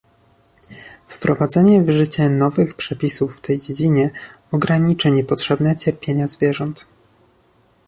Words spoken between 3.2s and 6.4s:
w tej dziedzinie ograniczy niepotrzebne cierpienia